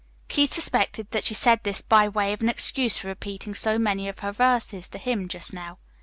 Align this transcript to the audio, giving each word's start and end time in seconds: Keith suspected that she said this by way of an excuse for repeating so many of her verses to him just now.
Keith 0.29 0.51
suspected 0.51 1.11
that 1.11 1.23
she 1.25 1.35
said 1.35 1.59
this 1.61 1.83
by 1.83 2.07
way 2.09 2.33
of 2.33 2.41
an 2.41 2.49
excuse 2.49 2.97
for 2.97 3.07
repeating 3.07 3.53
so 3.53 3.77
many 3.77 4.07
of 4.07 4.17
her 4.25 4.31
verses 4.31 4.89
to 4.89 4.97
him 4.97 5.27
just 5.27 5.53
now. 5.53 5.77